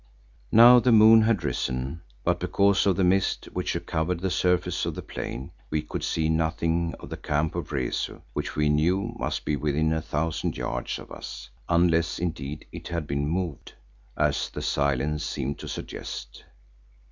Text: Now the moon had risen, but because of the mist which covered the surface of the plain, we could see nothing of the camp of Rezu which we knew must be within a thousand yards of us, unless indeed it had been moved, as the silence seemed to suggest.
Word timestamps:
Now 0.51 0.79
the 0.79 0.91
moon 0.91 1.21
had 1.21 1.43
risen, 1.43 2.01
but 2.23 2.39
because 2.39 2.87
of 2.87 2.95
the 2.95 3.03
mist 3.03 3.45
which 3.53 3.77
covered 3.85 4.19
the 4.21 4.31
surface 4.31 4.83
of 4.87 4.95
the 4.95 5.03
plain, 5.03 5.51
we 5.69 5.83
could 5.83 6.03
see 6.03 6.27
nothing 6.27 6.95
of 6.99 7.09
the 7.11 7.17
camp 7.17 7.53
of 7.53 7.71
Rezu 7.71 8.19
which 8.33 8.55
we 8.55 8.67
knew 8.67 9.13
must 9.19 9.45
be 9.45 9.55
within 9.55 9.93
a 9.93 10.01
thousand 10.01 10.57
yards 10.57 10.97
of 10.97 11.11
us, 11.11 11.51
unless 11.69 12.17
indeed 12.17 12.65
it 12.71 12.87
had 12.87 13.05
been 13.05 13.27
moved, 13.29 13.73
as 14.17 14.49
the 14.49 14.63
silence 14.63 15.23
seemed 15.23 15.59
to 15.59 15.67
suggest. 15.67 16.45